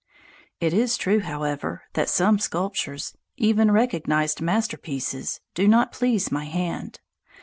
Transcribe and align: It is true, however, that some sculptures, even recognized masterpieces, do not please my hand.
It 0.59 0.73
is 0.73 0.97
true, 0.97 1.19
however, 1.19 1.83
that 1.93 2.09
some 2.09 2.39
sculptures, 2.39 3.13
even 3.37 3.69
recognized 3.69 4.41
masterpieces, 4.41 5.41
do 5.53 5.67
not 5.67 5.91
please 5.91 6.31
my 6.31 6.45
hand. 6.45 6.99